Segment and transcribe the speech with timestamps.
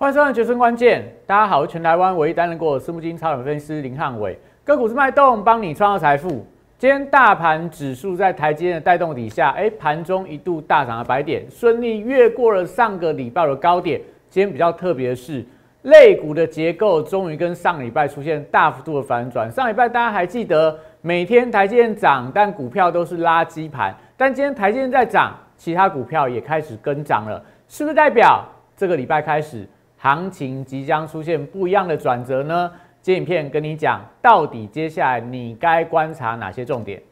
[0.00, 6.46] 欢迎收看《决胜关键》，大家好，我是全台湾唯一担任过私募基金超人分析师林汉伟，个股是脉动，帮你创造财富。
[6.78, 14.00] 今天大盘指数在台积电的带动底下，哎，盘中一度大涨了百点，顺利越过了上个礼拜的高点。
[14.30, 15.44] 今天比较特别的是，
[15.82, 19.50] 类股的结构终于跟上礼拜出现大幅度的反转。
[19.50, 23.92] 上礼拜大家还记得，每天台积电涨，但股票都是垃圾盘。
[24.16, 28.46] 但今天台积电在涨，其他股票也开始跟涨了，是不是代表
[28.76, 29.66] 这个礼拜开始？
[30.00, 32.70] 行情即将出现不一样的转折呢？
[33.02, 37.02] 这影片跟你讲，到底接下来你该观察哪些重点？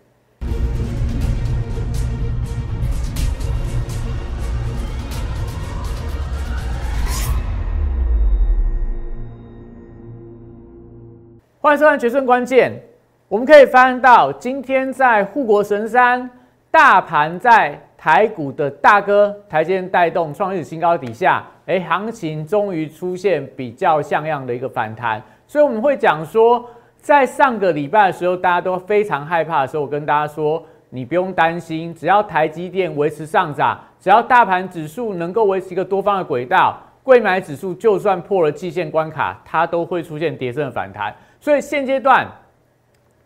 [11.60, 12.70] 欢迎收看《决胜关键》。
[13.26, 16.30] 我们可以翻到今天在护国神山，
[16.70, 21.44] 大盘在台股的大哥台积电带动创历史新高底下。
[21.66, 26.64] 哎，行情终于出现比较像样的一个反弹，所以我们会讲说，
[27.00, 41.12] 在上个礼拜的时候，大家都非常害怕的时候，我跟大家说，你不用担心，只要台积电维持上涨，只要大盘指数能够维持一个多方的轨道，贵买指数就算破了季线关卡，它都会出现跌升的反弹。
[41.40, 42.24] 所以现阶段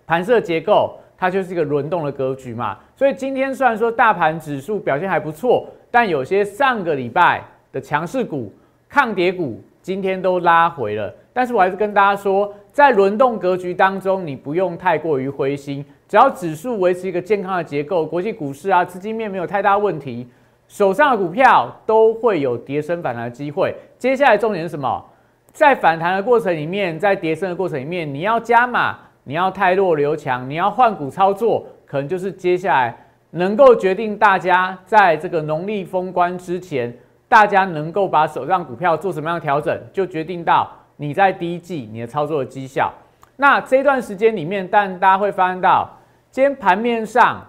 [0.07, 2.77] 盘色结构，它就是一个轮动的格局嘛。
[2.97, 7.45] 所以今天虽然说大盘指数表现还不错，但有些上个礼拜。
[7.73, 8.53] 的强势股、
[8.89, 20.27] 抗跌股今天都拉回了，但是我还是跟大家说，在轮动格局当中，你不用太过于灰心，只要指数维持一个健康的结构，国际股市啊资金面没有太大问题，
[20.67, 23.73] 手上的股票都会有跌升反弹的机会。
[23.97, 25.05] 接下来重点是什么？
[25.53, 32.97] 在反弹的过程里面，在跌升的过程里面，你要加码，你要太弱留强，你要换股操作，可能就是接下来
[33.31, 36.95] 能够决定大家在这个农历封关之前。
[37.29, 42.93] 大家能够把手上股票做什么样的调整，就决定到你在第一季你的操作的绩效。
[43.37, 45.89] 那这段时间里面，但大家会发现到，
[46.33, 47.41] 今天盘面上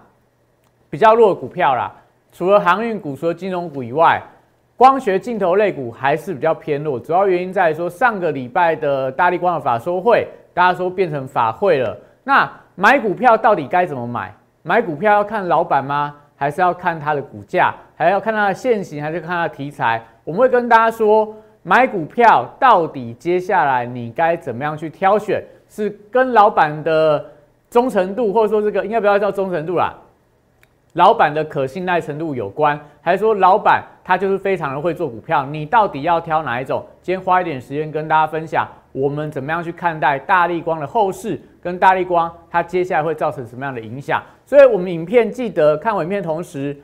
[0.88, 1.92] 比较弱的股票啦，
[2.30, 4.22] 除了航运股、除了金融股以外，
[4.76, 7.00] 光学镜头类股还是比较偏弱。
[7.00, 11.96] 主要原因在说，上个礼拜的大力光的法说会，大家说变成法会了。
[12.24, 14.34] 那买股票到底该怎么买？
[14.62, 16.14] 买股票要看老板吗？
[16.36, 17.74] 还是要看它的股价？
[17.96, 20.02] 还要看它的现形，还是看它的题材？
[20.24, 25.42] 我们会跟大家说，买股票到底接下来你该怎么样去挑选？
[25.68, 27.24] 是跟老板的
[27.70, 29.94] 忠诚度，或者说这个应该不要叫忠诚度啦，
[30.92, 35.46] 老板的可信赖程度有关，还是说老板他就是非常的会做股票？
[35.46, 36.84] 你到底要挑哪一种？
[37.00, 44.22] 今天花一点时间跟大家分享，我们怎么样去看待大力光的后市，跟大力光它接下来会造成什么样的影响？
[44.44, 46.76] 所以，我们影片记得看尾片同时。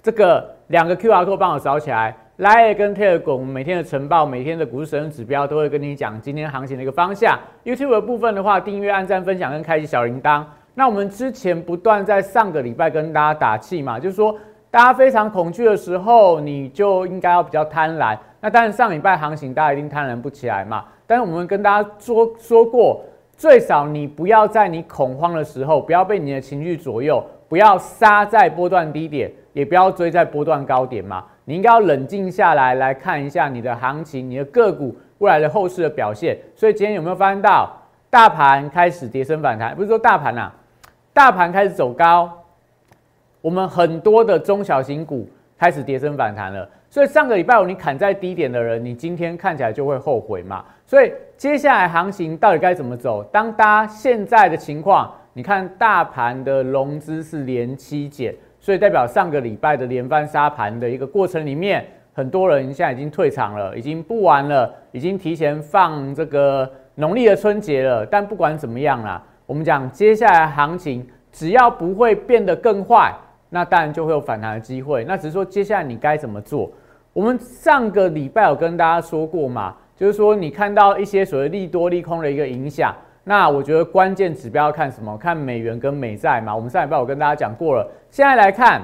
[0.00, 7.36] 这个两个 Q R code 帮我扫起来，Line 跟 Telegram 每天的晨报、每天的股市神指标都会跟你讲今天行情的一个方向。
[7.64, 10.44] YouTube 的部分的话，订阅、按赞、分享跟开启小铃铛。
[10.72, 14.34] 那我们之前不断在上个礼拜跟大家打气嘛，就是说
[14.70, 18.16] 大家非常恐惧的时候，你就应该要比较贪婪。
[18.40, 20.84] 那当然上礼拜行情大家一定贪婪不起来嘛。
[21.08, 23.02] 但是我们跟大家说说过，
[23.36, 29.32] 最少你不要在你恐慌的时候，不要被你的情绪左右，不要杀在波段低点。
[29.54, 36.38] 也不要追在波段高点嘛，你应该要冷静下来，来看一下你的行情、你的个股未来的后市的表现。
[36.54, 37.68] 所以今天有没有发现到
[38.08, 39.74] 大盘开始跌升反弹？
[39.74, 40.52] 不是说大盘呐，
[41.12, 42.30] 大盘开始走高，
[43.40, 46.68] 我们很多的中小型股开始跌升反弹了。
[46.88, 50.64] 所以上个礼拜五你砍在低点的人，你今天看起来就会后悔嘛。
[50.86, 53.22] 所以接下来行情到底该怎么走？
[53.24, 58.34] 当大家现在的情况，你看大盘的融资是连七减。
[58.60, 68.04] 所以代表上个礼拜的连番杀盘的一个过程里面，很多人现在已经退场了，已经不玩了，已经提前放这个农历的春节了。
[68.04, 73.14] 但不管怎么样啦，我们讲接下来行情只要不会变得更坏，
[73.50, 75.04] 那当然就会有反弹的机会。
[75.04, 76.70] 那只是说接下来你该怎么做？
[77.12, 82.94] 我们上个礼拜有跟大家说过嘛，就是说你看到一些所谓利多利空的一个影响。
[83.24, 85.14] 那我觉得关键指标要看什么？
[85.18, 86.54] 看美元跟美债嘛。
[86.54, 87.86] 我们上礼拜我跟大家讲过了。
[88.10, 88.80] 现在来看，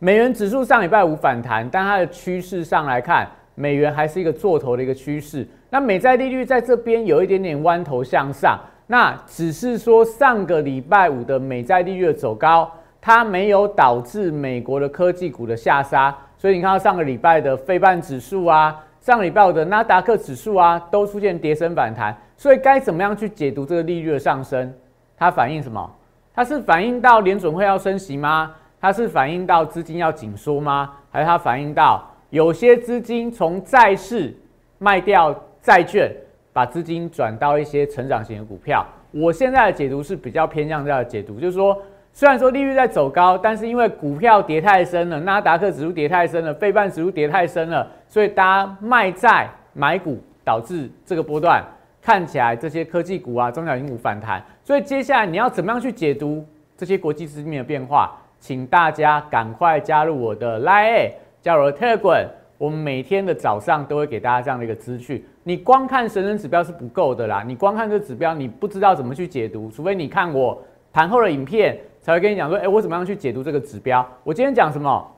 [0.00, 5.46] 美元指数上礼拜五反弹，但它的趋势上来看，美元还是一个做头的一个趋势。
[5.70, 8.58] 那美债利率在这边有一点点弯头向上，
[8.88, 12.68] 那只是说上个礼拜五的美债利率的走高，
[13.02, 16.16] 它没有导致美国的科技股的下杀。
[16.38, 22.16] 所以你看到上个礼拜的费半指数啊，上礼拜的纳达克指数啊，都出现跌升反弹。
[22.36, 24.72] 所以该怎么样去解读这个利率的上升？
[25.16, 25.94] 它反映什么？
[26.34, 28.54] 它是反映到联准会要升息吗？
[28.80, 30.90] 它是反映到资金要紧缩吗？
[31.10, 34.34] 还是它反映到有些资金从债市
[34.78, 36.10] 卖掉债券，
[36.52, 38.84] 把资金转到一些成长型的股票。
[39.12, 41.80] 我现在的解读是比较偏向这样的解读，就是说，
[42.12, 51.64] 虽然说利率在走高，但是因为股票跌太深了，纳达克指数跌太深了，费半指数跌太深了，所以大家卖债买股，导致这个波段
[52.02, 54.44] 看起来这些科技股啊、中小型股反弹。
[54.62, 56.44] 所以接下来你要怎么样去解读
[56.76, 58.18] 这些国际资金面的变化？
[58.38, 62.26] 请大家赶快加入我的 Line，加入 Telegram。
[62.58, 65.24] 我们每天的早上都会给大家这样的一个资讯。
[65.44, 69.70] 你光看神人指标是不够的啦，你光看这指标，你不知道怎么去解读。
[69.70, 70.62] 除非你看我
[70.92, 74.06] 盘后的影片，才会跟你讲说，哎，我怎么样去解读这个指标？
[74.24, 75.10] 我今天讲什么？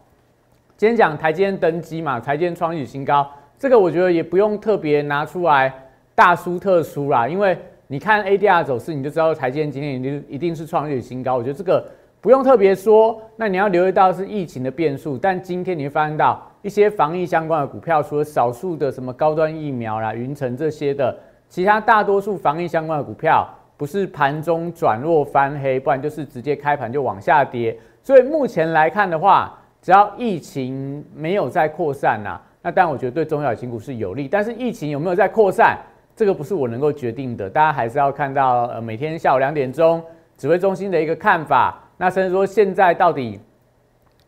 [0.76, 3.28] 今天讲台积电登基嘛，台积电创历史新高。
[3.58, 5.72] 这个我觉得也不用特别拿出来
[6.14, 11.36] 大书特书啦，因为你看 ADR 走势，你就知道台积电今天一定一定是创历史新高。
[11.36, 11.84] 我觉得这个
[12.20, 13.20] 不用特别说。
[13.36, 16.40] 那你要留意到是疫情的变数，但今天你会发现到。
[16.64, 21.14] 一些防疫相关的股票，除了少数的什么高端疫苗啦、云层这些的，
[21.46, 27.76] 其他大多数防疫相关的股票，不是盘中转弱翻黑，不然就是直接开盘就往下跌。
[28.02, 34.28] 所以目前来看的话，只要疫情没有在扩散呐，那当然我觉得对中小型股是有利。
[34.28, 35.78] 但是疫情有没有在扩散，
[36.14, 40.02] 这个不是我能够决定的，大家还是要看到呃每天下午两点钟
[40.36, 41.80] 指挥中心的一个看法。
[41.96, 43.40] 那甚至说现在到底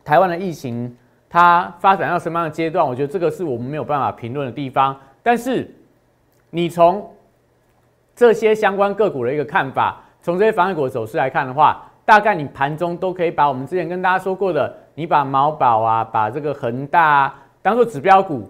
[0.03, 0.95] 台湾的疫情。
[1.29, 2.87] 它发展到什么样的阶段？
[2.87, 4.97] 我觉得这个是我们没有办法评论的地方。
[5.21, 5.69] 但是，
[6.49, 7.05] 你从
[8.17, 17.31] 这些相关个股的一个看法，从这些防疫股的走势来看的话，大概你盘中都可以把我们之前跟大家说过的，你把毛宝啊，把这个恒大
[17.61, 18.49] 当做指标股，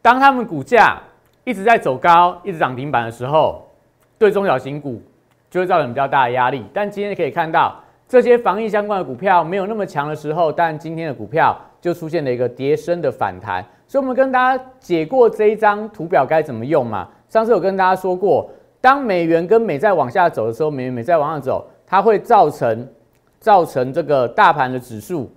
[0.00, 0.96] 当他们股价
[1.44, 3.68] 一直在走高，一直涨停板的时候，
[4.16, 5.02] 对中小型股
[5.50, 6.64] 就会造成比较大的压力。
[6.72, 11.54] 但今天可以看到，这些防疫相关的股票没有那么强的时候，但今天的股票。
[11.82, 17.08] 就出现了一个跌升的反弹，所以我们跟大家解过这一张图表该怎么用嘛？
[17.28, 18.48] 上次有跟大家说过，
[18.82, 22.86] 当美元跟美债往下走的时候，美元美债往上走，它会造成
[23.38, 25.30] 造成这个大盘的指数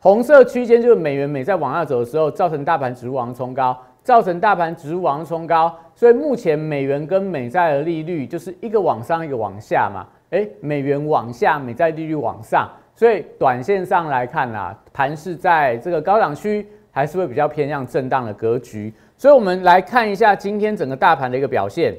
[0.00, 5.72] 红色区间就是美元美债往下走的时候，造成大盘指数往上冲高，造成大盘指数往上冲高。
[5.94, 12.68] 所以目前美元跟美债的利率就是一个往上一个往下嘛，诶，美元往下，美债利率往上。
[12.96, 18.92] 所以短线上来看啦，盘是在这个高档区，还是会比较偏向震荡的格局。
[19.22, 21.96] 所以我们来看一下今天整个大盘的一个表现。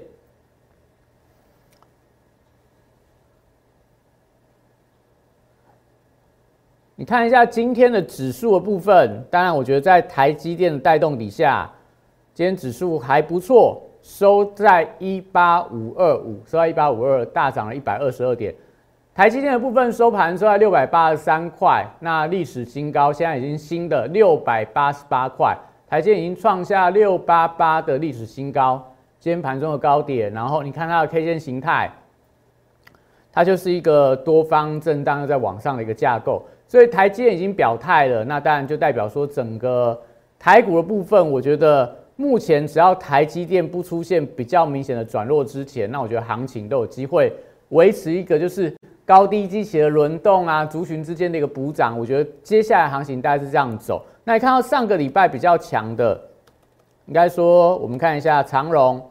[6.96, 11.72] 你看一下今天的指数的部分，当然我觉得在台积电的带动底下，
[12.34, 18.54] 今天指数还不错，收在一八五二五，收在一八五二，大涨了一百二十二点。
[19.16, 25.58] 台积电的部分收盘收在六百八十三块，那历史新高，现在已经新的六百八十八块，
[25.94, 28.84] 台积电已经创下六八八的历史新高，
[29.20, 30.34] 今天盘中的高点。
[30.34, 31.88] 然后你看它的 K 线形态，
[33.32, 40.02] 它就是一个多方震荡在往上的一个架构，所以台积电已经表态了，那当然就代表说整个
[40.40, 47.32] 台股的部分，我觉得目前只要台积电不出现比较明显的转弱之前，那我觉得行情都有机会
[47.70, 48.76] 维持一个就是。
[49.06, 54.02] 高低机器的轮动啊，族群之间的一个补涨，我觉得接下来行情大概是这样走。
[54.24, 56.20] 那你看到上个礼拜比较强的，
[57.06, 59.10] 应该说我们看一下长荣。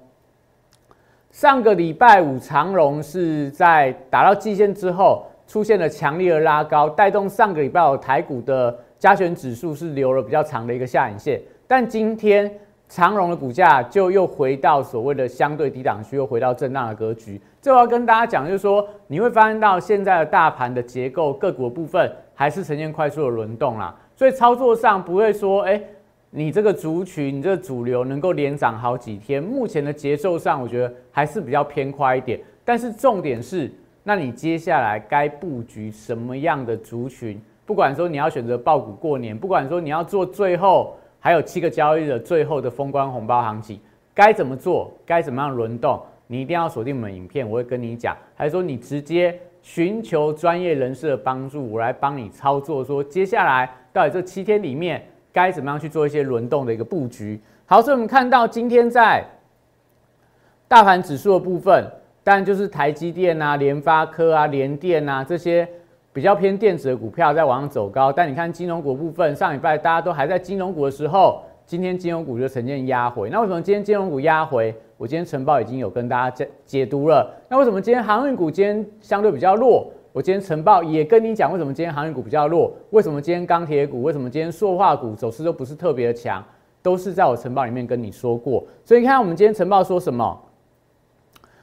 [1.31, 12.53] 上个礼拜五长荣是在打到季线之后，出现了强烈的拉高，带动上个礼拜台股的加权指数是留了比较长的一个下影线，但今天。
[12.89, 17.41] 长荣的股价就又回到所谓的相对低档区，又回到震荡的格局。
[17.59, 23.97] 这我要跟大家讲，就是说你会发现到现在的大盘的结构，个股的部分还是呈现快速的轮动啦。
[24.17, 25.81] 所以操作上不会说，哎，
[26.31, 29.43] 你这个族群，你这个主流能够连涨好几天。
[29.43, 32.41] 目前的节奏上，我觉得还是比较偏快一点。
[32.65, 33.71] 但是重点是，
[34.03, 37.41] 那你接下来该布局什么样的族群？
[37.65, 40.97] 不管说你要选择爆股过年，不管说你要做最后。
[41.25, 43.79] 还有七个交易日，最后的封关红包行情
[44.13, 44.93] 该怎么做？
[45.07, 46.03] 该怎么样轮动？
[46.27, 48.17] 你一定要锁定我们影片，我会跟你讲。
[48.35, 52.85] 还是说你直接寻求专业人士的帮助，我来帮你操作？
[52.85, 55.03] 说接下来到底这七天里面
[55.33, 57.41] 该怎么样去做一些轮动的一个布局？
[57.65, 59.25] 好，所以我们看到今天在
[60.69, 61.91] 大盘指数的部分，
[62.23, 65.67] 当然就是台积电啊、联发科啊、联电啊这些。
[66.15, 71.43] 比较偏电子的股票在往上走高，但你看金融股部分，上礼拜大家都还在金融股的时候，
[71.73, 73.31] 今天金融股就呈现压回。
[73.31, 74.75] 那为什么今天金融股压回？
[74.99, 77.35] 我今天晨报已经有跟大家解解读了。
[77.49, 79.91] 那为什么今天航运股今天相对比较弱？
[80.13, 82.75] 我今天晨报也跟你讲，为什么今天航运股比较弱？
[82.91, 84.03] 为什么今天钢铁股？
[84.03, 86.45] 为什么今天塑化股走势都不是特别的强？
[86.83, 88.63] 都是在我晨报里面跟你说过。
[88.85, 90.39] 所以你看，我们今天晨报说什么？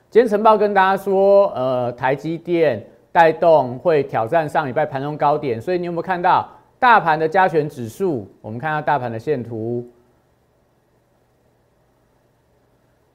[0.10, 5.62] 今天晨报跟大家说，呃，台积电带动会挑战上礼拜盘中高点。
[5.62, 6.50] 所以你有没有看到
[6.80, 8.28] 大盘的加权指数？
[8.42, 9.86] 我们看到大盘的线图，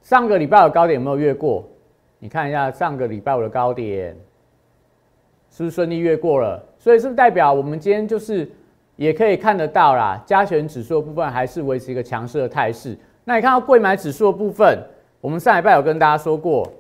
[0.04, 1.64] 上个礼拜的高点有没有越过？
[2.18, 4.14] 你看一下上个礼拜五的高点，
[5.50, 6.62] 是不是顺利越过了？
[6.78, 8.46] 所以是不是代表我们今天就是
[8.96, 10.23] 也可以看得到啦？
[10.26, 12.94] 加权指数的部分还是维持一个强势的态势。
[13.25, 14.78] 那你看到贵买指数的部分，
[15.23, 16.70] 我们上礼拜有跟大家说过。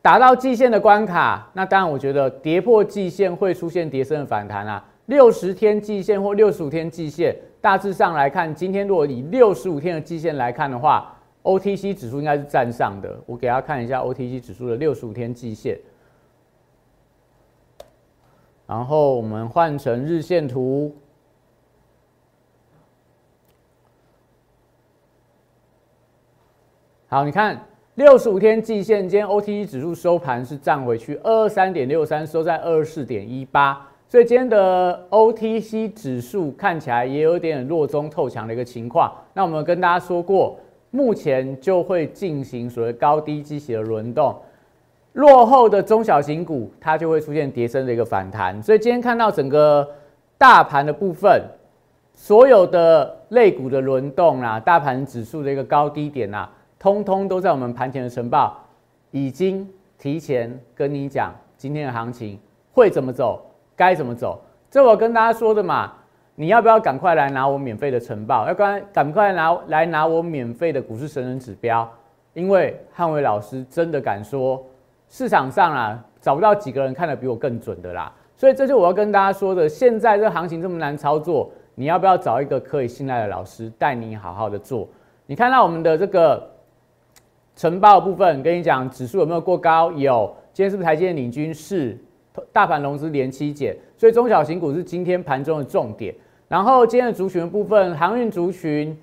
[0.00, 4.82] 达到季线的关卡，那当然我觉得跌破季线会出现跌升的反弹啊。
[5.04, 13.18] 六十天季线或六十五天季线，大致上来看，今天如果以六十五天的季线来看的话，OTC 指数应该是站上的。
[13.26, 15.78] 我给大家看一下 OTC 指数的六十五天季线，
[18.66, 20.94] 然后我们换成日线图，
[27.08, 27.66] 好，你看。
[27.96, 39.12] 六十五天季线，今天 OTC 指数收盘是站回去二三点六三，收在二二四点一八，所以今天的 OTC 指数看起来也有点弱中透强的一个情况。
[39.34, 40.58] 那我们跟大家说过，
[40.90, 44.34] 目前就会进行所谓高低机型的轮动，
[45.12, 48.62] 落后的中小型股它就会出现跌升的一个反弹。
[48.62, 49.88] 所以今天看到整个
[50.36, 51.42] 大盘的部分，
[52.14, 56.50] 所有的类股的轮动啊，大盘指数的一个高低点啊。
[56.78, 58.58] 通通都在我们盘前的晨报，
[59.10, 59.68] 已经
[59.98, 62.38] 提前跟你讲今天的行情
[62.72, 63.44] 会怎么走，
[63.76, 64.40] 该怎么走。
[64.70, 65.92] 这我跟大家说的嘛，
[66.34, 68.46] 你要不要赶快来拿我免费的晨报？
[68.46, 71.88] 要赶赶快拿来拿我免费的股市神人指标，
[72.32, 74.64] 因为汉伟老师真的敢说，
[75.08, 78.12] 市场上啊找不到几个人看的比我更准的啦。
[78.36, 84.88] 所以这就我要跟大家说的，现在这行情这么难操作，你要不要找一个可以信赖的老师带你好好的做？
[85.26, 86.50] 你看到我们的这个。
[87.56, 89.92] 晨报部分跟你讲，指数有没有过高？
[89.92, 90.34] 有。
[90.50, 91.52] 今天是不是台积电领军？
[91.52, 91.98] 是。
[92.52, 96.14] 大盘融资连七减，所以中小型股是今天盘中的重点。
[96.48, 98.96] 然后今天的族群部分，航运族群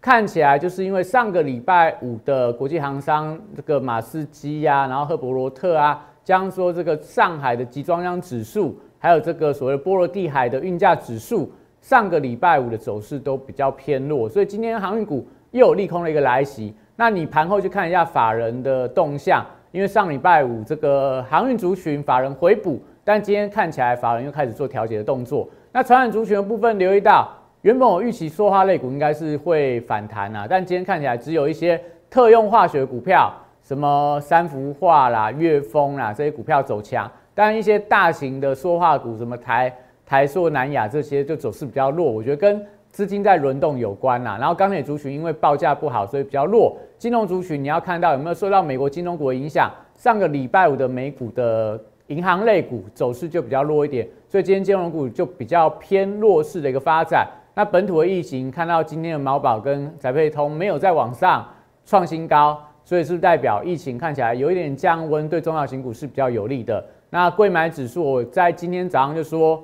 [0.00, 16.74] 看起来就是因为上个礼拜五的国际航商这个马士基呀，然后赫伯罗特啊，将说这个上海的集装箱指数，还有这个所谓波罗的海的运价指数，上个礼拜五的走势都比较偏弱，所以今天航运股又有利空的一个来袭。
[16.94, 25.48] 那你盘后去看一下法人的动向，因为上礼拜五这个航运族群法人回补，但今天看起来法人又开始做调节的动作。
[25.72, 27.28] 那传染族群的部分留意到，
[27.62, 39.74] 原本我预期塑化类股应该是会反弹啊，但今天看起来只有一些特用化学股票，什么三氟化啦、月丰啦这些股票走强，但一些大型的塑化股，什么台
[40.04, 42.10] 台塑、南亚这些就走势比较弱。
[42.10, 42.62] 我觉得跟
[42.92, 46.76] 资金在轮动有关啦，然后钢铁族群因为报价不好，所以比较弱。
[46.98, 49.70] 金融族群你要看到有没有受到美国金融股的影响？
[49.96, 57.26] 上个礼拜五的美股的银行类股走势就比较弱一点，所以今天金融股就比较偏弱势的一个发展。
[57.54, 61.46] 那本土的疫情看到今天的毛宝跟宅配通没有在往上
[61.86, 66.84] 创新高，所以是不是代表疫情看起来有一点降温，对中小型股是比较有利的？
[67.08, 69.62] 那贵买指数我在今天早上就说，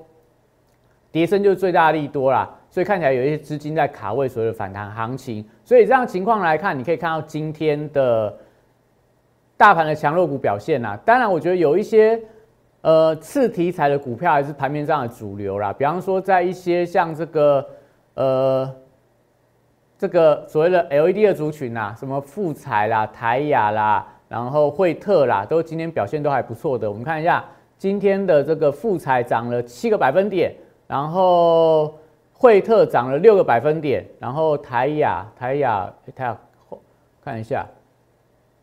[1.13, 2.49] 跌升就是最大利多啦。
[2.79, 8.33] 所以看起来有一些资金在卡位所谓的反弹行情，所以这样情况来看，你可以看到今天的
[9.57, 10.97] 大盘的强弱股表现啊。
[11.05, 12.23] 当然，我觉得有一些
[12.83, 15.73] 呃次题材的股票还是盘面上的主流啦。
[15.73, 17.67] 比方说，在一些像这个
[18.15, 18.73] 呃
[19.99, 26.89] 这个所谓的 LED 的族群啊，什么富彩啦、台雅啦，然后惠特啦，都今天表现都还不错的。
[26.89, 27.45] 我们看一下
[27.77, 30.55] 今天的这个富彩涨了七个百分点，
[30.87, 31.93] 然后。
[32.41, 36.39] 惠特涨了六个百分点，然后台雅台雅台雅
[37.21, 37.67] 看一下，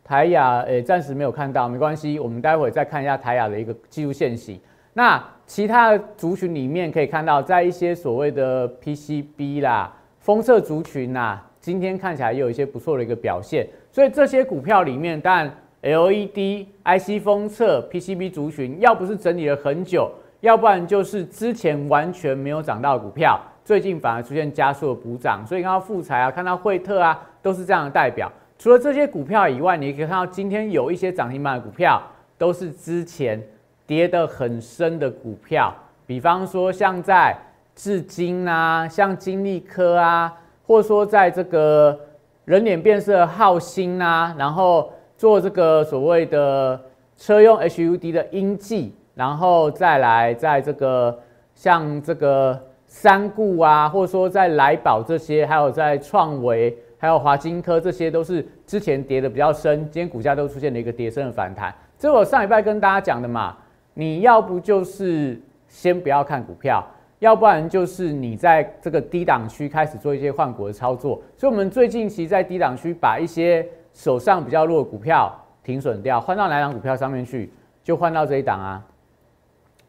[0.02, 4.58] 台雅诶暂时没有看到，没关系，我们待会再看一下台雅的一个技术线型。
[4.94, 13.68] 那其他的族群里面可以看到，在一些所谓的 PCB 啦、封测族群呐，今天看起来也有一些不错的一个表现。
[13.92, 23.38] 所以这些股票里面，但 LED、IC 封测、PCB 族群，要不是整理了很久，要不然就是之前完全没有涨到股票。
[23.66, 28.32] 最近反而出现加速的补涨，所以看到富彩啊，看到惠特啊，都是这样的代表。
[28.60, 32.00] 除了这些股票以外，你可以看到今天有一些涨停板的股票，
[32.38, 33.42] 都是之前
[33.88, 35.74] 跌得很深的股票。
[36.06, 37.36] 比方说像在
[37.74, 40.32] 至今啊，像金利科啊，
[40.68, 42.00] 或者说在这个
[42.46, 46.80] 人脸变色浩星啊，然后做这个所谓的
[47.18, 51.20] 车用 HUD 的英记，然后再来在这个
[51.56, 52.62] 像这个。
[52.98, 61.76] 三固啊，或者说在来宝这些，还有在创维，还有华金科，这些都是之前跌的比较深，今天股价都出现了一个跌升的反弹。
[62.00, 63.58] 这我上礼拜跟大家讲的嘛，
[63.96, 65.38] 你要不就是
[65.68, 66.82] 先不要看股票，
[67.20, 71.22] 要不然就是你在这个低档区开始做一些换股的操作。
[71.36, 77.52] 所以，我们最近其实在低档区把一些手上比较弱的股票停损掉，换到哪档股票上面去？
[77.84, 78.82] 就换到这一档啊，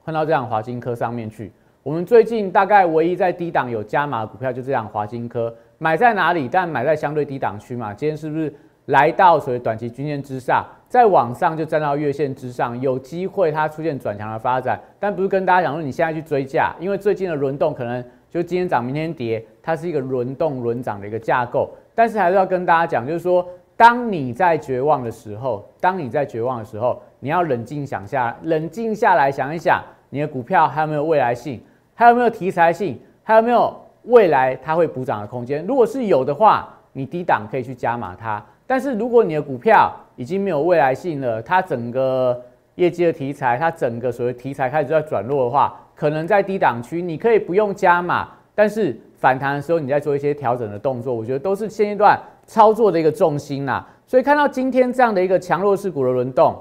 [0.04, 1.52] 换到这样华金科上面去。
[1.86, 6.48] 我们最近大概唯一在低档有加码的股票就这样华金科，买在哪里？
[6.50, 7.94] 但买在相对低档区嘛。
[7.94, 8.52] 今天是不是
[8.86, 14.80] 来到所谓短期均线之上，在往上就站到月线之上，有机会它出现转强的发展。
[14.98, 21.70] 但不是跟大家讲说你现在去追价，因为最近的轮动可能就今天涨明天跌，它是一个轮动轮涨的一个架构。
[21.94, 27.00] 但是还是要跟大家讲，就是说当你在绝望的时候，当你在绝望的时候。
[27.20, 31.60] 你要冷静想下，冷静下来想一想，你的股票还有没有未来性，
[31.96, 33.74] 还有没有题材性，还有没有
[34.04, 35.66] 未来它会补涨的空间？
[35.66, 38.40] 如果是有的话，你低档可以去加码它。
[38.66, 42.38] 但是如果你的股票已经没有未来性了，它整个
[42.74, 53.82] 业绩的题材，它整个所谓题材开始在转弱的话，可能在低档区你可以不用加码，但是反弹的时候你再做一些调整的动作，我觉得都是现阶段操作的一个重心呐。
[54.06, 56.54] 所以看到今天这样的一个强弱势股的轮动。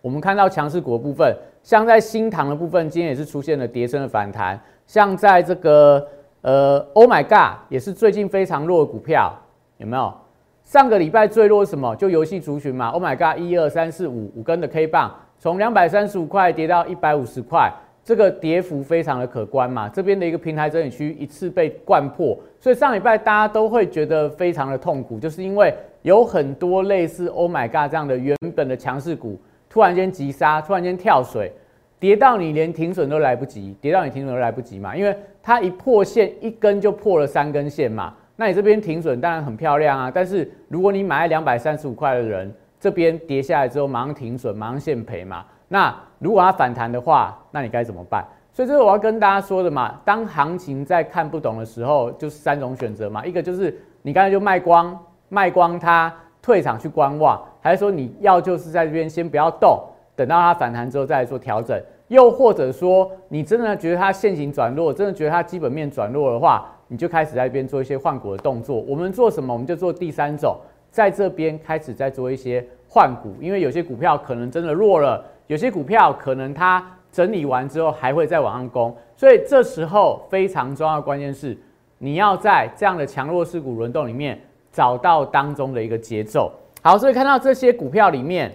[0.00, 1.36] 我们看到强势股的部分，
[1.66, 4.56] 像在新塘的部分，今天也是出现了跌升的反弹。
[4.86, 6.06] 像在这个
[6.42, 9.36] 呃，Oh my God，也是最近非常弱的股票，
[9.78, 10.14] 有没有？
[10.62, 11.92] 上个礼拜最弱什么？
[11.96, 12.90] 就游戏族群嘛。
[12.90, 17.68] Oh my God，一二三四五五根的 K 棒，从两百三十五块跌到一百五十块，
[18.04, 19.88] 这个跌幅非常的可观嘛。
[19.88, 29.36] 这边的一个平台整理区一次被灌破，所以上礼拜大家都会觉得非常的痛苦，就是因为有很多类似 Oh my God 这样的原本的强势股。
[29.76, 31.52] 突然间急杀，突然间跳水，
[32.00, 34.96] 跌到你连停损都来不及，跌到你停损都来不及嘛？
[34.96, 38.14] 因为它一破线，一根就破了三根线嘛。
[38.36, 45.44] 那你这边停损当然很漂亮啊，但是如果你买在两百三十五块的人，这边跌下来之后马上停损，马上现赔嘛。
[45.68, 48.24] 那如果它反弹的话，那你该怎么办？
[48.54, 50.00] 所以这是我要跟大家说的嘛。
[50.06, 53.26] 当行情在看不懂的时候，就是三种选择嘛。
[53.26, 54.98] 一个就是你刚才就卖光，
[55.28, 56.10] 卖光它。
[56.42, 59.76] 退场去观望，还是说你要就是在这边先不要动，
[60.14, 61.76] 等到它反弹之后再来做调整？
[62.06, 68.80] 又或者说你真的觉得它现行转弱，真的觉得它基本面转弱的话，你就开始在这边做一些换股的动作。
[68.82, 69.52] 我们做什么？
[69.52, 70.56] 我们就做第三种，
[70.92, 81.58] 在这边开始在做一些换股，因为有些股票可能真的弱了，有些股票可能它整理完之后还会再往上攻，所以这时候非常重要的关键是
[81.98, 84.38] 你要在这样的强弱势股轮动里面。
[84.72, 86.52] 找到当中的一个节奏，
[86.86, 88.48] 好，所以看到这些股票里面，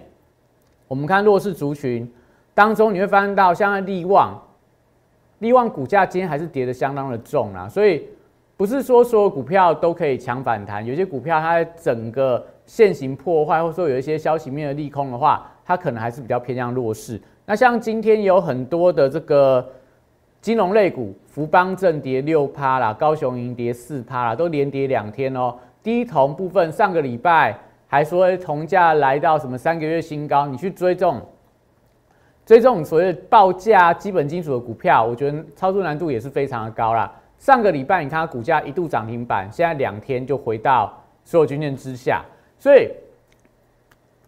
[0.88, 2.10] 我们看弱势族群
[2.54, 4.42] 当中，你会发现到像利旺，
[5.40, 8.08] 利旺股价今天还是跌的相当的重啊，所以
[8.56, 17.20] 不是说所有股票都可以强反弹，有些股票它整个现行破坏，或者说有一些消息面的利空的话，它可能还是比较偏向弱势。
[17.46, 19.68] 那像今天有很多的这个
[20.40, 25.54] 金融类股，福邦正跌六趴啦，高雄银跌四趴啦，都连跌两天哦。
[25.84, 27.60] 低铜部分上个礼拜
[27.92, 31.22] 还说铜价来到什么三个月新高，你去追这种
[32.46, 37.14] 追这种所谓报价基本金属的股票，我觉得操作难度也是非常的高啦。
[37.38, 42.24] 上个礼拜你看它股价一度涨停板，现在两天就回到所有均线之下，
[42.58, 42.90] 所以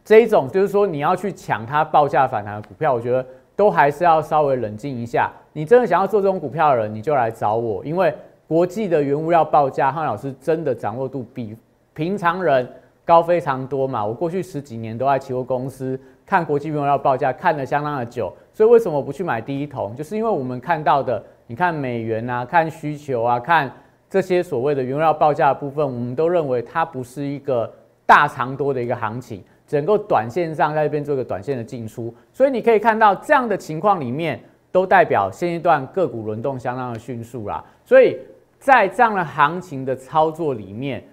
[0.03, 5.31] 这一种就是说你要去抢它报价反弹的股票，我觉得都还是要稍微冷静一下。
[5.53, 8.13] 你真的想要做这种股票的人，你就来找我，因为。
[8.45, 11.55] 国际的原物料报价，汉老师真的掌握度比
[11.93, 12.69] 平常人
[13.05, 14.05] 高非常多嘛？
[14.05, 18.33] 我过去十几年都在期货公司看国际原物料报价，看了相当的久。
[18.53, 19.95] 所以为什么不去买第一桶？
[19.95, 23.71] 就是因为我们看到的，你看美元啊，看需求啊，看
[24.09, 27.69] 这些所谓的原物料报价的部分，我们都认为它不是一个
[28.05, 32.13] 大长多的一个行情，整个短线上在这边做一个短线的进出。
[32.31, 34.39] 所以你可以看到这样的情况里面，
[34.71, 37.63] 都代表现阶段个股轮动相当的迅速啦。
[37.83, 38.17] 所以。
[38.63, 41.03] 在这样的行情的操作里面，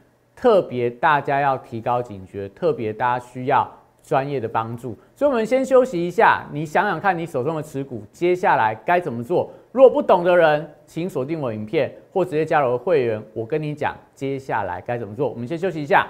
[0.40, 3.70] 特别大家要提高警觉，特别大家需要
[4.02, 4.96] 专业的帮助。
[5.14, 6.46] 所以，我们先休息一下。
[6.50, 9.50] 你想想看，你手中的持股接下来该怎么做？
[9.70, 13.22] 如果不懂的人，请锁定我影片或直接加入会员。
[13.34, 15.28] 我跟你讲，接下来该怎么做。
[15.28, 16.06] 我们先休息一下。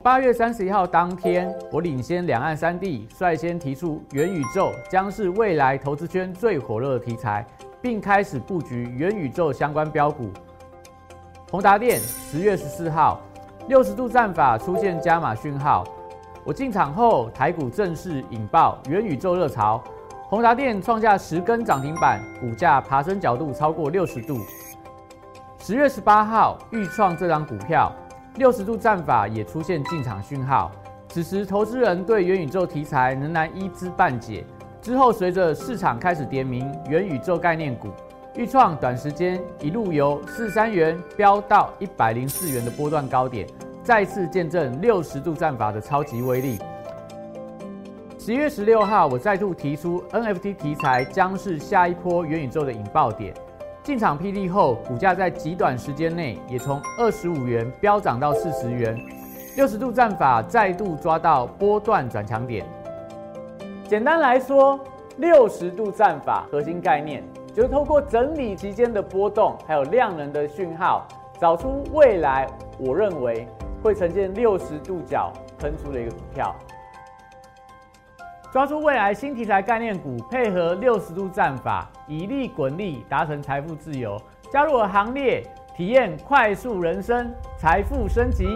[0.00, 7.44] 八月三十一号当天，我领先两岸三地，率先提出元宇宙将是未来投资圈最火热的题材。
[7.80, 10.30] 并开始布局元宇宙相关标股。
[11.52, 13.20] 宏达电十月十四号，
[13.68, 15.84] 六十度战法出现加码讯号。
[16.44, 19.78] 我进场后，台股正式引爆元宇宙热潮。
[20.30, 24.38] 宏达电创下十根涨停板，股价爬升角度超过六十度。
[25.58, 27.92] 十月十八号，预创这张股票
[28.36, 30.72] 六十度战法也出现进场讯号。
[31.10, 34.42] 此时，投资人对元宇宙题材仍然一知半解。
[34.80, 37.88] 之后，随着市场开始点名元宇宙概念股，
[38.34, 43.46] 预创短时间一路由四三元飙到一百零四元的波段高点，
[43.84, 46.58] 再次见证六十度战法的超级威力。
[48.18, 53.34] 十一月十六号，我再度提出 NFT 题材将是下一波元宇宙的引爆点。
[53.82, 58.96] 进场霹雳后，股价在极短时间内也从二十五元飙涨到四十元。
[59.56, 62.64] 六十度战法再度抓到波段转强点。
[63.86, 64.80] 简单来说，
[65.18, 71.06] 六十度战法核心概念就是透过整理期间的波动，还有量能的讯号，
[71.38, 72.46] 找出未来
[72.78, 73.46] 我认为
[73.82, 76.54] 会呈现六十度角喷出的一个股票。
[78.50, 84.20] 抓住未来新题材概念股，配合六十度战法，以利滚利，达成财富自由。
[84.50, 85.42] 加入我行列，
[85.74, 88.46] 体验快速人生，财富升级。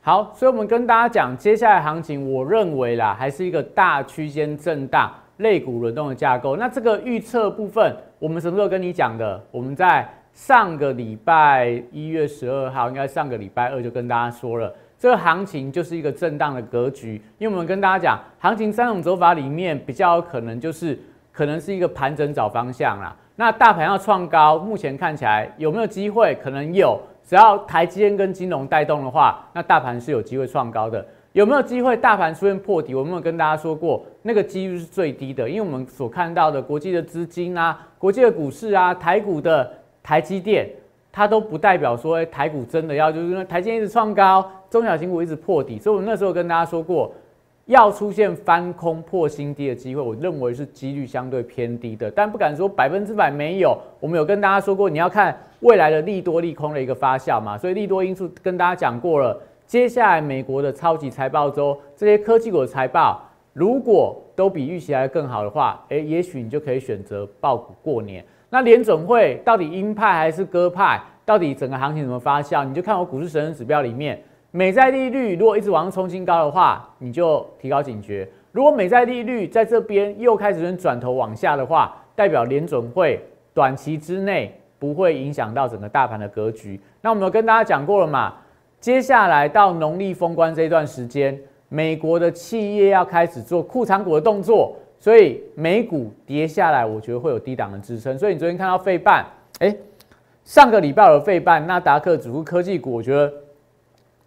[0.00, 6.56] 好，所以我们跟大家讲，接下来行情，我认为啦，还是一个大区间震荡、肋骨轮动的架构。
[6.56, 9.42] 那这个预测部分，我们什么时候跟你讲的？
[9.50, 17.20] 我们在上个礼拜一月十二号，应该上个礼拜二就跟大家说了，这个行情就是一个震荡的格局。
[17.38, 20.98] 因为我们跟大家讲，行情三种走法里面，比较有可能就是
[21.32, 23.14] 可能是一个盘整找方向啦。
[23.36, 26.34] 那大盘要创高，目前看起来有没有机会？
[26.42, 26.98] 可能有。
[27.28, 31.04] 只要台积电跟金融带动的话，那大盘是有机会创高的。
[31.36, 32.94] 有没有机会大盘出现破底？
[32.94, 39.70] 我们有跟大家说过，那个几率是最低的，因为我们所看到的国际的资金啊、国际的股市啊、台股的
[40.02, 40.66] 台积电，
[41.12, 45.78] 它都不代表说台股真的要就是因为台积电一直创高，中小型股一直破底。
[45.78, 47.12] 所以我们那时候跟大家说过。
[47.66, 53.76] 要出现翻空破新低的机会，我认为是几率相对偏低的，但不敢说百分之百没有。
[53.98, 59.36] 我们有跟大家说过，你要看未来的利多利空的一个发酵嘛，所以利多因素跟大家讲过了。
[59.66, 63.20] 接下来美国的超级财报周，这些科技股的财报
[63.52, 68.24] 如果都比预期来更好的话，诶，也许你就可以选择爆股过年。
[68.48, 71.02] 那联总会到底鹰派还是鸽派？
[71.24, 72.64] 到底整个行情怎么发酵？
[72.64, 74.22] 你就看我股市神人指标里面。
[74.52, 78.26] 美债利率如果一直往上冲新高的话，你就提高警觉。
[78.52, 83.20] 如果美债利率在这边又开始转头往下的话，代表联准会
[83.52, 86.80] 短期之内不会影响到整个大盘的格局。
[87.00, 88.34] 那我们有跟大家讲过了嘛？
[88.80, 98.18] 接下来到农历封关这段时间，美国的企业要开始做库藏股的动作，所以美股跌下来，我觉得会有低档的支撑。
[98.18, 99.26] 所以你昨天看到费半，
[99.58, 99.76] 哎，
[100.44, 103.32] 上个礼拜的费半，纳达克指数科技股，我觉得。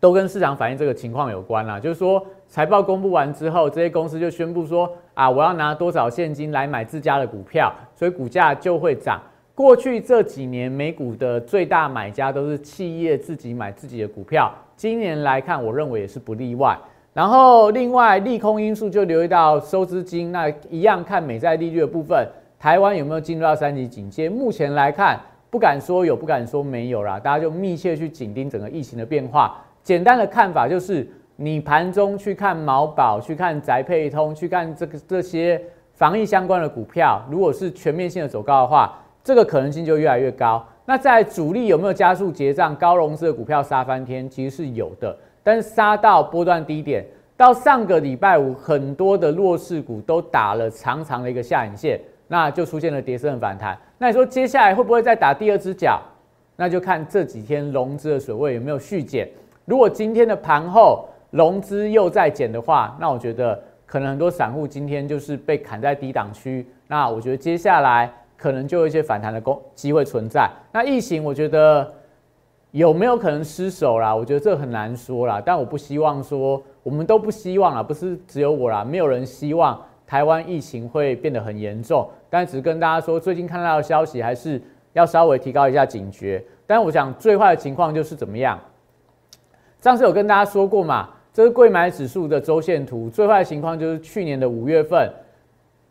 [0.01, 9.21] 都跟市场反映这个情况有关啦，就是说财报公布完之后，这些公司就宣布说啊，我要拿多少现金来买自家的股票，所以股价就会涨。
[9.59, 16.79] 过去这几年美股的最大买家都是企业自己买自己的股票，今年来看，我认为也是不例外。
[17.11, 22.25] 然后另外利空因素就留意到收资金，那一样看美债利率的部分，
[22.57, 24.29] 台湾有没有进入到三级警戒？
[24.29, 25.19] 目前来看，
[25.49, 29.61] 不敢说有，不敢说没有啦，大家就密切去紧盯整个疫情的变化。
[29.83, 35.61] 简单的看法就是，你盘中去看毛宝，去看宅配通，去看这个这些
[35.95, 38.97] 防疫相关的股票，如果是全面性的走高的话，
[39.29, 40.65] 这个可能性就越来越高。
[40.85, 42.75] 那在主力有没有加速结账？
[42.75, 47.05] 高融资的股票杀翻天，其实是有的，但是杀到波段低点，
[47.37, 53.77] 到上个礼拜五，很多的弱势股都打了长长的一个下影线，那就出现了跌升反弹。
[53.99, 56.01] 那你说接下来会不会再打第二只脚？
[56.55, 59.29] 那就看这几天融资的水位有没有续减。
[59.65, 66.65] 如果今天的盘后融资又在减的话，那我觉得可能很多散户今天就是被砍在低档区。
[66.87, 70.49] 那我觉得接下来 可能就有一些反弹的工机会存在。
[70.71, 71.93] 那疫情我觉得
[72.71, 74.15] 有没有可能失守啦？
[74.15, 75.41] 我觉得这很难说啦。
[75.43, 82.07] 但我不希望说，我们都不希望啦，不是只有我啦，没有人希望台湾疫情会变得很严重。
[82.29, 84.61] 但只是跟大家说，最近看到的消息还是
[84.93, 86.43] 要稍微提高一下警觉。
[86.65, 88.59] 但我想最坏的情况就是怎么样？
[89.81, 93.09] 上次有跟大家说过嘛，这是贵买指数的周线图。
[93.09, 95.11] 最坏的情况就是去年的五月份，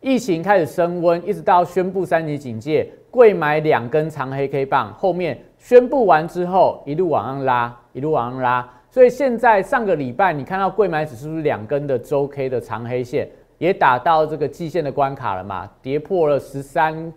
[0.01, 8.67] 疫情开始升温，一直到宣布三级警戒，贵买两根长黑 K 棒，后面宣布完之后一路往上拉，一路往上拉。
[8.89, 17.11] 所以现在上个礼拜你看到贵买指数是两根的周 K 的长黑线，也打到这个季线的关卡了嘛，跌破了十三，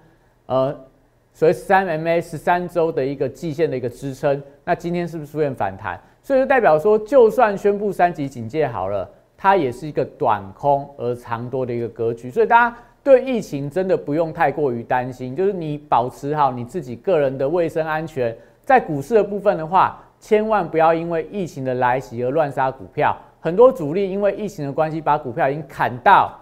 [0.47, 0.77] 呃，
[1.33, 4.43] 所以三 MA 十三周的一个季线的一个支撑。
[4.65, 5.99] 那今天是不是出现反弹？
[6.21, 9.09] 所以就代表说，就算宣布三级警戒好了，
[9.43, 18.33] 它也是一个短空而长多的一个格局，所以大家对疫情真的不用太过于担心，就是你保持好你自己个人的卫生安全，
[18.65, 26.39] 在股市的部分的话，千万不要因为疫情的来袭而乱杀股票，很多主力因为疫情的关系把股票已经砍到。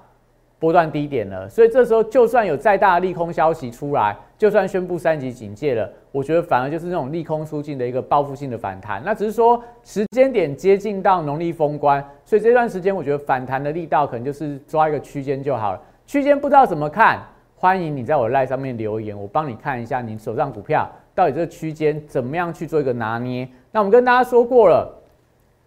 [0.59, 9.03] 波段低点了，所以这时候就算有再大的利空消息出来，就算宣布三级警戒了，我觉得反而就是那种利空出尽的一个报复性的反弹。
[9.05, 15.81] 那只是说时间点接近到农历封关，所以这段时间我觉得反弹的力道可能就是抓一个区间就好了。
[16.07, 17.21] 区间不知道怎么看，
[17.55, 23.49] 欢迎你在我赖上面留言，我帮你看一下你手上股票到底这个区间怎么样去做一个拿捏。
[23.71, 24.93] 那我们跟大家说过了，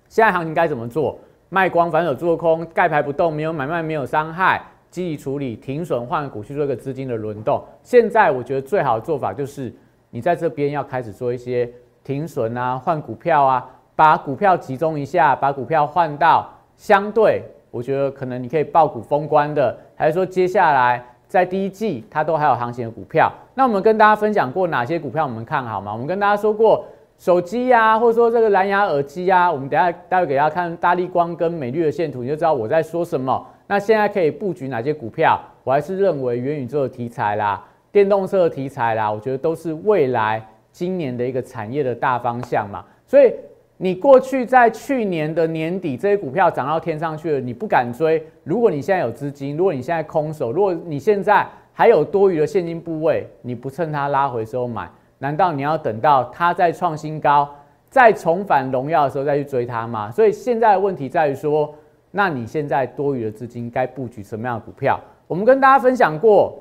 [0.10, 1.18] 现在行情该怎么做？
[1.50, 4.62] 卖光反手做空，盖牌不动，没有买卖，没有伤害。
[4.90, 7.64] 积极处理停损换股去做一个资金的轮动。
[7.82, 9.74] 现在我觉得最好的做法就是
[10.14, 11.68] 你在这边要开始做一些
[12.04, 16.48] 停损啊，换股票啊，把股票集中一下，把股票换到
[16.78, 23.32] 相对我觉得可能你可以爆股封关的，还是说接下来在第一季它都还有行情的股票。
[23.56, 25.92] 那我们跟大家分享过哪些股票我们看好吗？
[25.92, 26.86] 我们跟大家说过
[27.18, 33.44] 手机呀，或者说这个蓝牙耳机呀，我们等下待会给大家看大力光跟美绿的线图，你就知道我在说什么。
[33.66, 35.42] 那现在可以布局哪些股票？
[35.64, 42.84] 我还是认为元宇宙的题材啦、电动车的题材啦，我觉得都是未来今年的一个产业的大方向嘛。
[43.06, 43.32] 所以
[43.78, 48.22] 你过去在去年的年底，这些股票涨到天上去了，你不敢追。
[48.44, 57.48] 如果你现在有资金，如果你现在空手，如果你现在还有多余的现金部位，你不趁它拉回时候买，难道你要等到它再创新高、
[57.90, 60.10] 再重返荣耀的时候再去追它吗？
[60.10, 61.74] 所以现在的问题在于说。
[62.16, 65.00] 那你现在多余的资金该布局什么样的股票？
[65.26, 66.56] 我们跟大家分享过，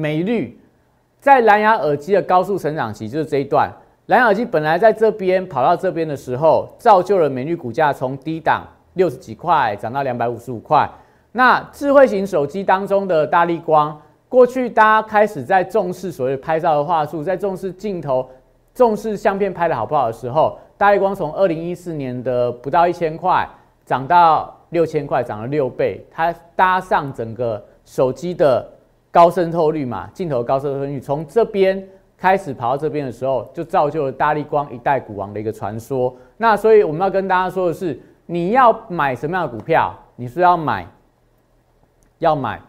[0.00, 0.58] 美绿
[1.20, 3.70] 在蓝牙耳机的高速成长期，就是这一段。
[4.06, 10.88] 蓝牙耳机本来在这边跑到这边的时候，造就了美绿股价从低档六十几块涨到两百五十五块。
[11.32, 18.26] 那智慧型手机当中的大力光，过去大家开始在重视所谓拍照的话术，在重视镜头、
[18.74, 23.46] 重视相片拍的好不好的时候，大力光从二零一四年的不到一千块
[23.84, 24.56] 涨到。
[24.70, 28.64] 六千块涨了六倍，它搭上整个手机的
[29.10, 36.14] 高渗透率嘛，镜头高渗透率，从这边开始跑到这边的时候，就造就了大力光一代股王的一个传说。
[36.36, 39.92] 那所以我们要跟大家说的是，你要买什么样的股票？
[40.16, 40.86] 你是要买，
[42.18, 42.60] 要买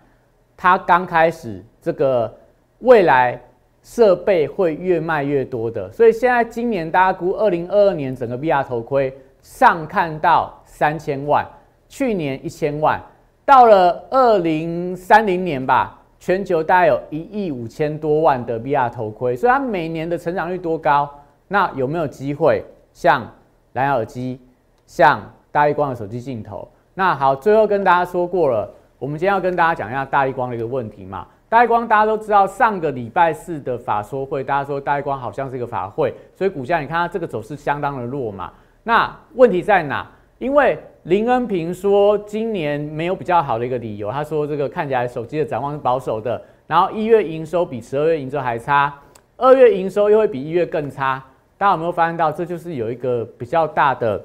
[0.56, 2.34] 它刚开始这个
[2.80, 3.40] 未来
[3.84, 5.92] 设备会越卖越多的。
[5.92, 11.46] 所以现在今年大家估二零二二年整个 VR 头盔上看到三千万。
[11.90, 12.98] 去年一千万，
[13.44, 21.10] 到了二零三零年吧，全球大概有一亿五千多万的 VR 头盔，所以它每年的成长率多高？
[21.48, 23.28] 那有没有机会像
[23.74, 24.40] 蓝牙耳机，
[24.86, 25.20] 像
[25.52, 26.68] 大力光的手机镜头？
[26.94, 31.26] 那好，最后跟大家说过了，我们今天要跟大家讲一下大力光的一个问题嘛。
[31.50, 38.54] 大力光大家都知道，上个礼拜四的法说会，大家说大力光好像是一个法会，所以股价你看它这个走势相当的弱嘛。
[38.84, 40.08] 那问题在哪？
[40.42, 44.12] 因为林恩平说，今年没有比较好的一个理由。
[44.12, 48.92] 他说，这个看起来手机的展望是保守的，然后一月营收比十二月营收还差，
[49.38, 51.24] 二月营收又会比一月更差。
[51.60, 54.20] 大家有没有发现到，这就是有一个比较大的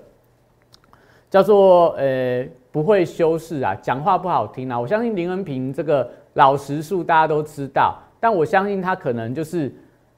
[1.29, 4.81] 叫做呃不会修饰啊，讲话不好听啊。
[4.81, 9.71] 我相信林恩平这个老实数大家都知道，但我相信他可能就是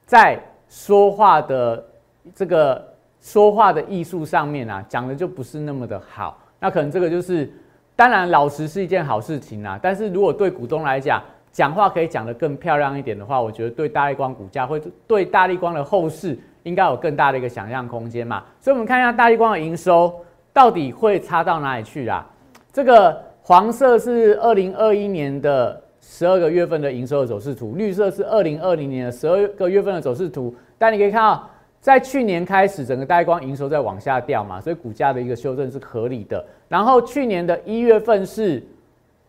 [0.05, 1.85] 在说话的
[2.33, 2.87] 这个
[3.21, 6.37] 说话的艺术上面啊，讲的就不是那么的好。
[6.59, 7.51] 那可能这个就是，
[7.95, 9.79] 当然老实是一件好事情啊。
[9.81, 18.43] 但是如果对股东来讲，讲话可以讲得更漂亮一点的话，我觉得对大力光股价会对大力光的后市应该有更大的一个想象空间嘛。
[18.61, 20.13] 所以，我们看一下大力光的营收
[20.53, 22.25] 到底会差到哪里去啦？
[22.71, 30.55] 这个黄色是二零二一年的十二个月份的营收的走势图，绿色是二零二零年的十二个月份的走势图。
[30.77, 31.49] 但你可以看到。
[31.81, 36.45] 在去年开始，整个大光营收在往下掉嘛，所以股价的一个修正是合理的。
[36.67, 38.61] 然后去年的一月份是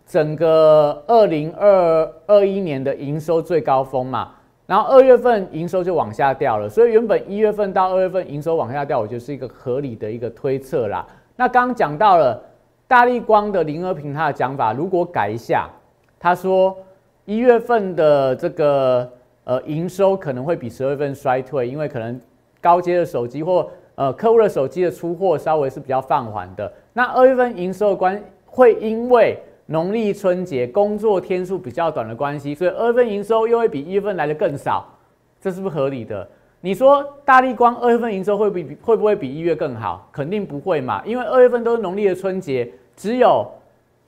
[0.04, 4.32] 整个二零二二一年的营收最高峰嘛，
[4.66, 11.06] 然后二月份营收就往下掉了，所以原本一月份到二月份营收往下掉，我觉得是一个合理的一个推测啦。
[11.36, 12.42] 那刚刚讲到了
[12.88, 15.70] 大力光的林和平他的讲法，如果改一下，
[16.18, 16.76] 他说
[17.26, 19.08] 一月份的这个
[19.44, 22.20] 呃营收可能会比十二月份衰退，因为可能。
[22.60, 26.72] 高阶的手机或呃客户的手机的出货稍微是比较放缓的。
[26.92, 34.84] 那二月份营收的关会因为农历春节工作天数比较短的关系，所以二月份营收又会比一月份来的更少，
[35.40, 36.28] 这是不是合理的？
[36.60, 40.08] 你说大力光二月份营收会比会不会比一月更好？
[40.12, 43.46] 肯定不会嘛，因为二月份都是农历的春节，只有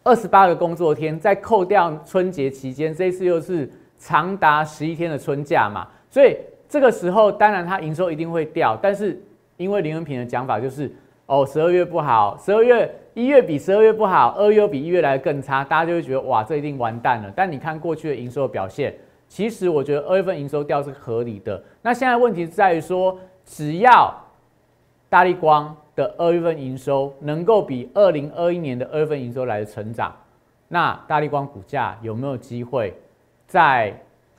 [0.03, 6.37] 二十八个工作天，在扣掉春节期间，这次又是长达十一天的春假嘛，所以
[6.73, 9.23] 这个时候当然它营收一定会掉，但是
[9.59, 10.91] 因为林文平的讲法就是，
[11.27, 17.31] 哦，十二月不好，十二月一月比十二月不好，二月比一月来的更差，大家就会觉得哇，这一定完蛋了。
[17.37, 18.95] 但你看过去的营收的表现，
[19.29, 21.63] 其实我觉得二月份营收掉是合理的。
[21.83, 24.11] 那现在问题在于说，只要
[25.11, 30.11] 大力光的二月份营收能够比二零二一年的二月份营收来的成长，
[30.69, 32.95] 那大力光股价有没有机会
[33.47, 33.95] 在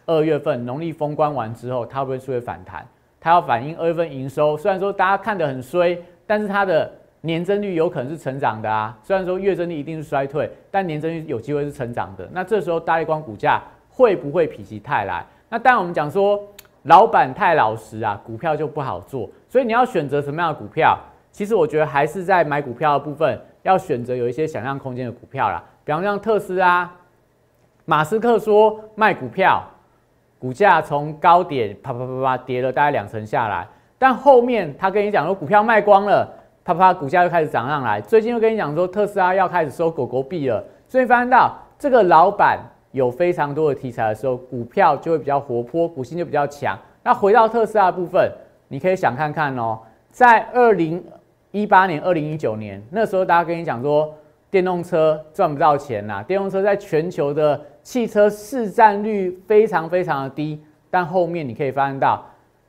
[0.05, 2.85] 二月份农历封关完之后，它会不会出现反弹？
[3.19, 8.97] 它要反映二月份营收，虽然说大家看得很衰，但是它的年增率有可能是成长的啊。
[9.01, 12.27] 虽然说月增率一定是衰退，但年增率有机会是成长的。
[12.33, 15.25] 那这时候大力光股价会不会否极泰来？
[15.47, 16.37] 那当然我们讲说
[16.83, 19.29] 老板太老实啊，股票就不好做。
[19.47, 20.99] 所以你要选择什么样的股票？
[21.31, 25.63] 其实我觉得还是在买股票的部分要选择有一些想象空间的股票啦。
[25.85, 26.91] 比方像特斯拉，
[27.85, 29.63] 马斯克说卖股票。
[30.43, 33.65] 股价从高点啪啪啪啪跌了大概两成下来，
[33.97, 36.29] 但后面他跟你讲说股票卖光了，
[36.65, 38.01] 啪啪股价又开始涨上来。
[38.01, 42.59] 最近又跟你讲说特斯拉要开始收狗狗币了，所以发现到这个老板
[42.91, 46.77] 有非常多的题材的时候，股票就会比较活泼，股性就比较强。
[47.03, 48.29] 那回到特斯拉部分，
[48.67, 49.79] 你可以想看看哦，
[50.11, 51.01] 在二零
[51.51, 54.13] 一八年、二零一九年那时候，大家跟你讲说
[54.51, 57.61] 电动车赚不到钱呐，电动车在全球的。
[57.83, 60.57] 汽车市占率非常非常的低，
[60.89, 62.25] 但后面你可以发现到，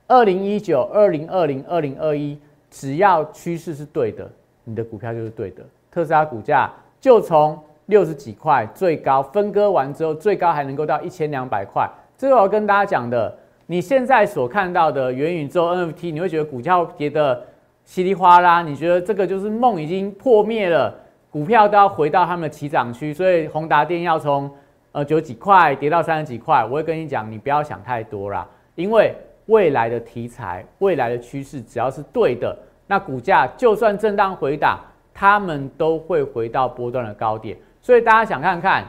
[0.09, 2.37] 二零一九、二零二零、二零二一，
[2.69, 4.29] 只要趋势是对的，
[4.65, 5.63] 你的股票就是对的。
[5.89, 6.69] 特斯拉股价
[7.01, 11.89] 就从六十几块最高分割完之后，最高还能够到一千两百块。
[12.19, 13.33] 这个我要跟大家讲的，
[13.67, 17.41] 你现在所看到的元宇宙 NFT，你会觉得股价跌得
[17.85, 20.93] 稀里哗啦，你觉得这个就是梦已经破灭了，
[21.31, 24.51] 股票都要回到他们的起涨区，所以宏达电要从。
[24.95, 29.13] 呃，九几块跌到三十几块，我会跟你讲，你不要想太多啦，因为
[29.47, 34.79] 未来的题材、未来的趋势，只要是对的，那股价就算震荡回档，
[35.13, 37.57] 他们都会回到波段的高点。
[37.81, 38.85] 所以大家想看看，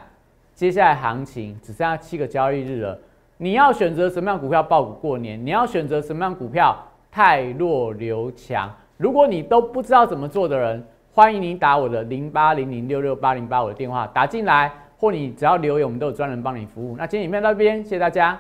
[0.53, 2.99] 接下来行情只剩下七个交易日了，
[3.37, 5.43] 你要选择什么样股票爆股过年？
[5.43, 6.77] 你要选择什么样股票
[7.11, 8.71] 太弱留强？
[8.97, 14.71] 如果你都不知道怎么做的人，欢迎您打我的零八零零六六八零八五的电话打进来。
[14.97, 16.95] 或你只要留言，我们都有专人帮你服务。
[16.97, 18.39] 那今天影片到这边，谢谢大家。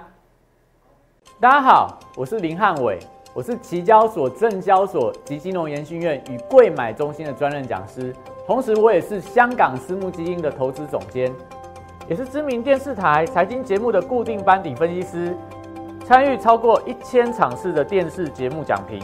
[1.39, 2.97] 大家好，我是林汉伟，
[3.33, 8.15] 我是期交所、证交所及金融研训院与贵买中心的专任讲师，
[8.47, 11.29] 同时我也是香港私募基金的投资总监，
[12.07, 15.35] 也是知名电视台财经节目的固定班底分析师，
[16.05, 19.03] 参与超过一千场次的电视节目讲评。